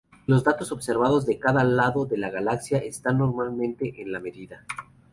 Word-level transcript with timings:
Los 0.25 0.43
datos 0.43 0.71
observados 0.71 1.27
de 1.27 1.37
cada 1.37 1.63
lado 1.63 2.07
de 2.07 2.17
la 2.17 2.31
galaxia 2.31 2.79
están 2.79 3.19
normalmente 3.19 4.01
en 4.01 4.11
la 4.11 4.19
media. 4.19 4.65